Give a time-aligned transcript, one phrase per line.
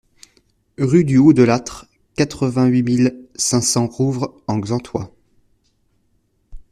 [0.79, 5.13] Rue du Haut de l'Âtre, quatre-vingt-huit mille cinq cents Rouvres-en-Xaintois